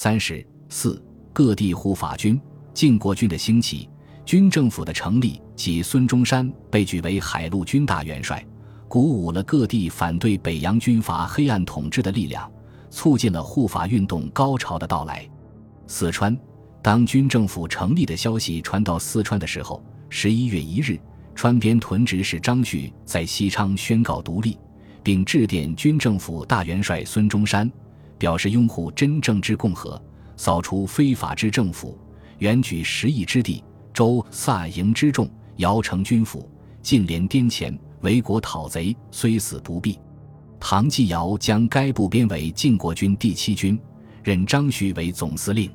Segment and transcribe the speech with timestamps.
[0.00, 1.02] 三十四，
[1.32, 2.40] 各地护法军、
[2.72, 3.88] 靖国军的兴起，
[4.24, 8.46] 军政府的成立及孙中山被举为海陆军大元帅，
[8.86, 12.48] 鼓舞了各地反对北洋军阀黑暗统治的力量，
[12.90, 15.28] 促进了护法运动高潮的到来。
[15.88, 16.38] 四川，
[16.80, 20.96] 当军政府成立的消息传到四川的时候，十一月一日，
[21.34, 24.56] 川边屯直使张旭在西昌宣告独立，
[25.02, 27.68] 并致电军政府大元帅孙中山。
[28.18, 30.00] 表示拥护真正之共和，
[30.36, 31.96] 扫除非法之政府，
[32.38, 33.62] 远举十亿之地，
[33.94, 36.48] 州萨营之众，摇成军府，
[36.82, 39.98] 进连滇黔，为国讨贼，虽死不避。
[40.60, 43.78] 唐继尧将该部编为晋国军第七军，
[44.24, 45.70] 任张旭为总司令。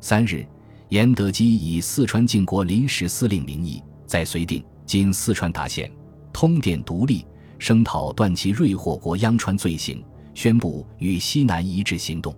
[0.00, 0.46] 三日，
[0.90, 5.90] 严德基以四川晋国临时司令名义，在绥定（今四川达县）
[6.32, 7.26] 通电独立，
[7.58, 10.04] 声讨段祺瑞祸国殃川罪行。
[10.34, 12.36] 宣布与西南一致行动。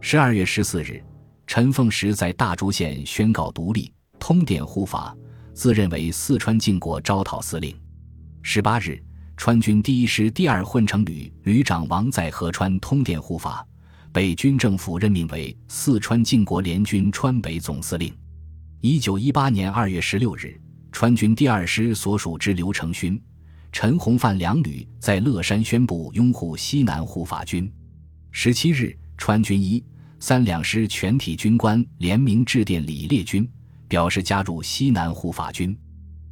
[0.00, 1.02] 十二月十四日，
[1.46, 5.16] 陈凤石在大竹县宣告独立，通电护法，
[5.52, 7.74] 自认为四川靖国招讨司令。
[8.42, 9.02] 十八日，
[9.36, 13.66] 川军第一师第二混成旅旅长王在河川通电护法，
[14.12, 18.14] 被军政府任命为四川靖国联军川北总司令。
[18.80, 20.60] 一九一八年二月十六日，
[20.92, 23.20] 川军第二师所属之刘成勋。
[23.78, 27.70] 陈洪范两旅在乐山宣布拥护西南护法军。
[28.30, 29.84] 十七日，川军一
[30.18, 33.46] 三两师全体军官联名致电李烈钧，
[33.86, 35.78] 表示加入西南护法军。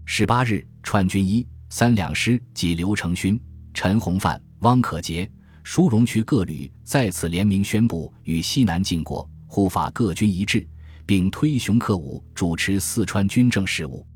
[0.07, 3.39] 十八日，川军一三两师及刘成勋、
[3.75, 5.31] 陈洪范、汪可杰、
[5.63, 10.67] 舒荣渠各旅再次联名宣布与西南靖国护法各军一致，
[11.05, 14.07] 并推熊克武主持四川军政事务。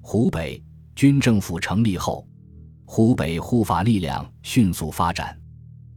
[0.00, 0.60] 湖北
[0.96, 2.26] 军政府成立后。
[2.94, 5.34] 湖北护法力量迅速发展。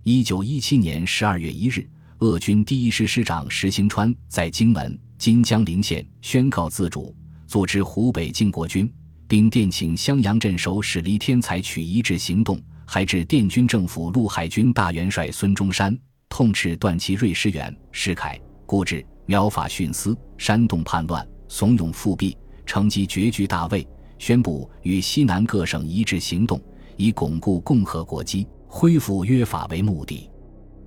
[0.03, 1.85] 一九一七年十二月一日，
[2.19, 7.13] 鄂军第一师师长石兴川在荆门（今江陵县）宣告自主，
[7.47, 8.89] 组织湖北靖国军，
[9.27, 15.99] 并电请襄阳镇守使黎天才取一致行动，还致电军政府陆海军大元帅孙中山，
[16.29, 23.85] 痛斥段祺瑞失远、失凯、固执、苗法徇私、煽动叛乱、怂恿复辟，乘机攫据大魏，
[24.17, 26.57] 宣布与西南各省一致行动。
[26.97, 30.29] 以巩固共和国基、恢复约法为目的，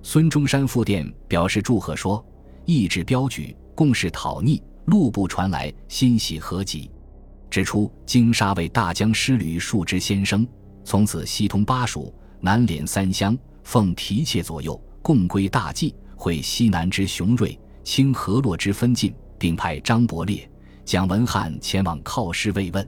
[0.01, 2.23] 孙中山复电表示祝贺说
[2.65, 6.89] ：“意志标举，共事讨逆，路不传来，欣喜何极。”
[7.49, 10.47] 指出京沙为大江师旅数之先生，
[10.83, 20.49] 从此西通巴蜀、南连三湘，奉提切左右，共归大计，会西南之雄锐，清河洛之分晋，并派张伯烈、
[20.85, 22.87] 蒋文汉前往犒师慰问。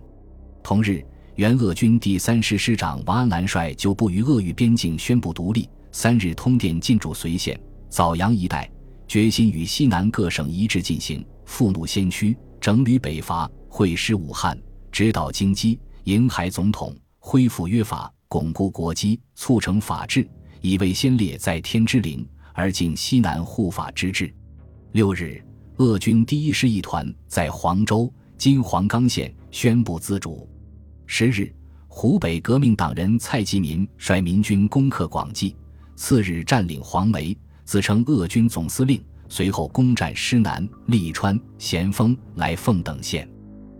[0.63, 1.03] 同日。
[1.41, 5.68] 原鄂军第三师师长王安澜率九部于鄂豫边境宣布独立。
[5.91, 7.59] 三日通电进驻随县、
[7.90, 8.69] 枣阳一带，
[9.07, 14.56] 决心与西南各省一致进行，复怒先驱，整旅北伐，会师武汉，
[14.91, 20.30] 指导京畿，迎海总统，恢复约法，巩固国基，促成法治，
[20.62, 24.31] 以为先烈在天之灵，而尽西南护法之志。
[24.91, 25.44] 六日，
[25.78, 30.47] 鄂军第一师一团在黄州（今黄冈县）宣布自主。
[31.13, 31.53] 十日，
[31.89, 35.53] 湖北革命党人蔡继民率民军攻克广济，
[35.97, 39.03] 次日占领黄梅，自称鄂军总司令。
[39.27, 43.29] 随后攻占师南、利川、咸丰、来凤等县。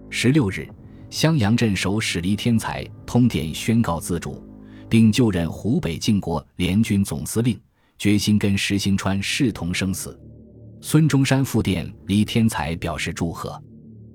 [0.10, 0.68] 十六日，
[1.10, 4.46] 襄阳镇守使黎天才通电宣告自主，
[4.90, 7.58] 并就任湖北靖国联军总司令，
[7.98, 10.20] 决心跟石兴川势同生死。
[10.82, 13.58] 孙中山复电黎天才表示祝贺，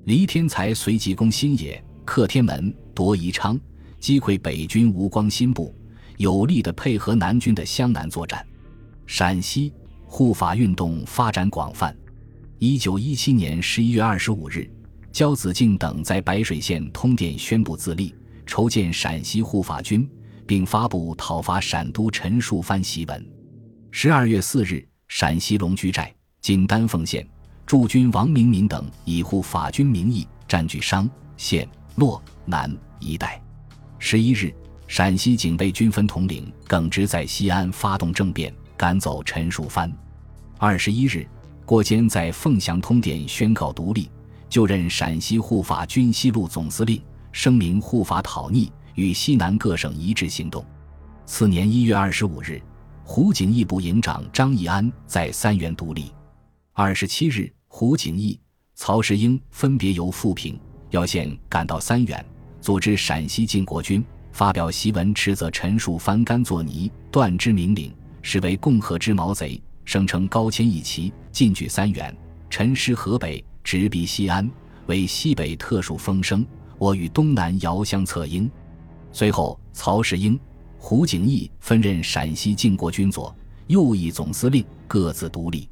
[0.05, 1.83] 黎天才随即攻新野。
[2.07, 3.61] 克天门、夺宜昌，
[3.99, 5.75] 击溃北军吴光新部，
[6.17, 8.47] 有力的配合南军的湘南作战。
[9.05, 9.73] 陕西
[10.07, 11.95] 护法运动发展广泛。
[12.59, 14.71] 一九一七年十一月二十五日，
[15.13, 18.15] 焦子敬等在白水县通电宣布自立，
[18.47, 20.09] 筹建陕西护法军，
[20.47, 23.29] 并发布讨伐陕都陈树藩檄文。
[23.91, 27.27] 十二月四日，陕西龙居寨（今丹凤县）
[27.67, 31.69] 驻军王明民等以护法军名义占据商县。
[31.97, 32.71] 洛南
[33.01, 33.43] 一带，
[33.99, 34.55] 十一日，
[34.87, 39.91] 陕西警备军分统领耿直在西安发动政变，赶走陈树藩。
[40.59, 41.27] 二十一日，
[41.65, 44.11] 郭坚在凤翔通电宣告独立，
[44.47, 47.01] 就任陕西护法军西路总司令，
[47.33, 50.63] 声明护法讨逆，与西南各省一致行动。
[51.25, 52.61] 次年一月二十五日，
[53.05, 56.13] 胡景翼部营长张义安在三原独立。
[56.75, 58.39] 二十七日，胡景翼、
[58.75, 60.61] 曹世英分别由富平。
[60.91, 62.25] 要县赶到三原，
[62.61, 67.93] 组织陕西靖国军，发表檄文，斥责陈树藩甘作泥，断之明领，
[68.23, 72.17] 实为共和之毛贼，声称高迁一旗，进据三原，
[72.49, 74.49] 陈师河北，直逼西安，
[74.87, 76.47] 为西北特殊风声。
[76.79, 78.51] 我与东南遥相策应。
[79.11, 80.39] 随后，曹世英、
[80.79, 83.35] 胡景翼分任陕西靖国军左、
[83.67, 85.69] 右翼总司令，各自独立。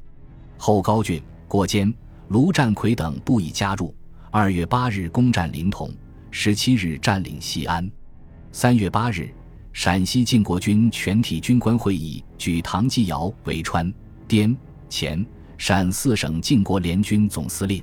[0.57, 1.93] 后高峻、郭坚、
[2.29, 3.93] 卢占奎等不已加入。
[4.37, 5.89] 二月八日攻占临潼，
[6.29, 7.89] 十七日占领西安。
[8.51, 9.29] 三月八日，
[9.71, 13.89] 陕西靖国军全体军官会议举唐继尧为川、
[14.27, 14.53] 滇、
[14.89, 15.25] 黔、
[15.57, 17.81] 陕四省靖国联军总司令。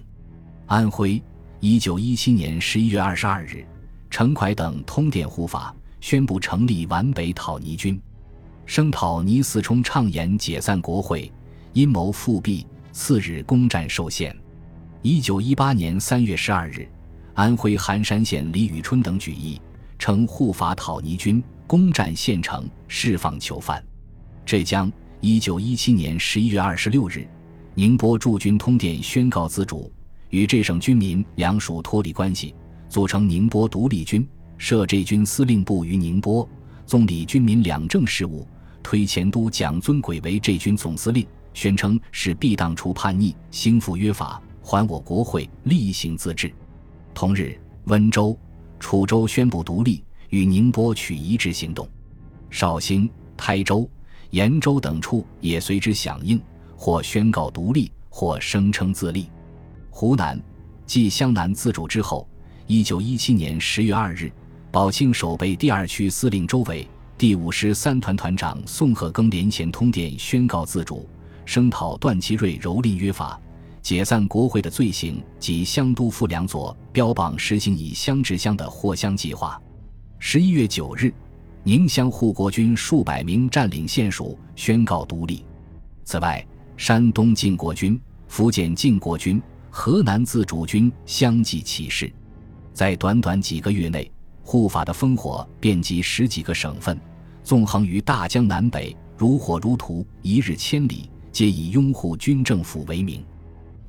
[0.67, 1.23] 安徽，
[1.59, 3.65] 一九一七年十一月二十二日，
[4.11, 7.99] 程蒯等通电护法，宣布成立皖北讨逆军。
[8.67, 11.33] 声讨倪嗣冲倡言解散国会，
[11.73, 14.37] 阴谋复辟，次日攻占寿县。
[15.05, 16.89] 一九一八年三月十二日，
[17.35, 19.61] 安徽含山县李宇春等举义，
[19.99, 23.85] 称护法讨逆军攻占县城，释放囚犯。
[24.47, 24.91] 浙江
[25.21, 27.27] 一九一七年十一月二十六日，
[27.75, 29.93] 宁波驻军通电宣告自主，
[30.31, 32.55] 与这省军民两属脱离关系，
[32.89, 34.25] 组成宁波独立军，
[34.57, 36.49] 设这军司令部于宁波，
[36.87, 38.47] 总理军民两政事务，
[38.85, 44.41] 推前都蒋尊轨为这军总司令，宣称是必当除叛逆，兴复约法。
[44.63, 46.53] 还我国会，厉行自治。
[47.13, 48.39] 同日，温州、
[48.79, 51.87] 楚州宣布独立，与宁波取一致行动。
[52.49, 53.89] 绍兴、台州、
[54.31, 56.41] 延州等处也随之响应，
[56.77, 59.29] 或宣告独立，或声称自立。
[59.91, 60.41] 湖南，
[60.87, 62.27] 继湘南自主之后，
[62.67, 64.33] 一九一七年十月二日，
[64.71, 66.89] 宝庆守备第二区司令周伟、
[67.19, 71.09] 第五师三团团长宋鹤庚连衔通电宣告自主，
[71.45, 73.39] 声讨段祺瑞蹂躏约法。
[73.83, 79.61] 解散国会的罪行及湘都副两佐标榜实行以湘制乡的获湘计划。
[80.21, 81.13] 十一月九日，
[81.65, 85.45] 宁乡护国军数百名占领县署，宣告独立。
[86.05, 86.47] 此外，
[86.77, 92.11] 山东靖国军、福建靖国军、河南自主军相继起事。
[92.73, 94.09] 在短短几个月内，
[94.45, 96.97] 护法的烽火遍及十几个省份，
[97.43, 103.25] 纵横于大江南北，如火如荼，一日千里，皆以拥护军政府为名。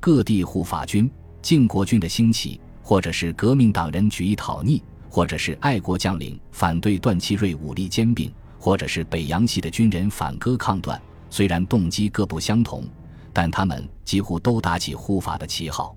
[0.04, 1.10] 各地护法军、
[1.40, 12.84] 靖国军的兴起，或者是革命党人举义讨逆，或者是爱国将领反对段祺瑞武力兼并，或者是北洋系的军人反戈抗段，虽然动机各不相同，
[13.32, 15.96] 但他们几乎都打起护法的旗号，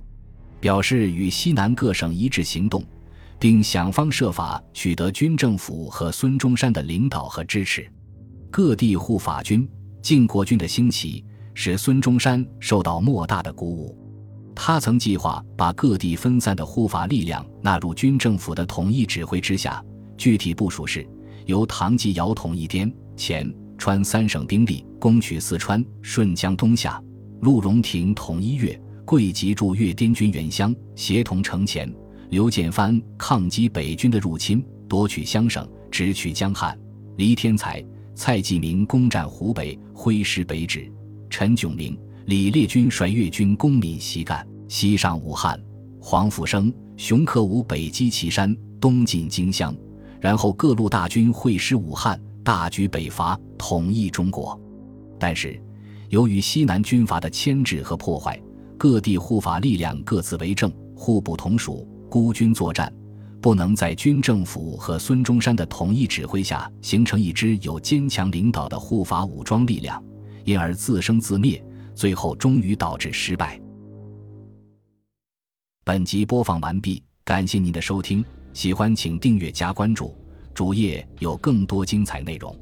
[0.62, 2.82] 表示与西南各省一致行动，
[3.38, 7.86] 并想方设法取得军政府和孙中山的领导和支持。
[8.50, 9.70] 各地护法军、
[10.02, 11.26] 靖国军的兴起。
[11.60, 13.98] 使孙中山受到莫大的鼓舞，
[14.54, 19.84] 他曾计划把各地分散的护法力量纳入军政府的统一指挥之下。
[20.20, 21.04] 具体部署是：
[21.48, 27.04] 由唐继尧统一滇黔川三省兵力，攻取四川、顺江东下；
[27.42, 31.90] 陆荣廷统一粤桂籍驻粤滇军原乡，协同城前；
[32.30, 36.78] 刘建藩抗击北军的入侵，夺取湘省，直取江汉；
[37.16, 37.84] 黎天才、
[38.14, 40.88] 蔡继明攻占湖北，挥师北指。
[41.30, 45.58] 陈炯明、李烈军率粤军攻闽西干，西上武汉；
[46.00, 49.76] 黄福生、熊克武北击岐山，东进荆襄，
[50.20, 54.60] 然后各路大军会师武汉，大举北伐，统一中国。
[55.20, 55.62] 但是，
[56.10, 58.42] 由于西南军阀的牵制和破坏，
[58.78, 62.94] 各地护法力量各自为政，互不同属，孤军作战，
[63.42, 70.04] 不能在军政府和孙中山的统一指挥下形成一支有坚强领导的护法武装力量。
[70.48, 71.62] 因而自生自灭，
[71.94, 73.60] 最后终于导致失败。
[75.84, 78.24] 本集播放完毕，感谢您的收听，
[78.54, 80.16] 喜欢请订阅加关注，
[80.54, 82.58] 主页有更多精彩内容。